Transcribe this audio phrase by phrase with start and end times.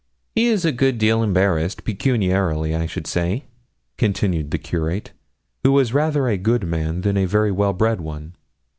[0.33, 3.43] 'He is a good deal embarrassed pecuniarily, I should say,'
[3.99, 5.11] continued the curate,
[5.63, 8.33] who was rather a good man than a very well bred one.